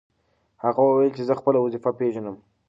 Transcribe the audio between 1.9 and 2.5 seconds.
پېژنم.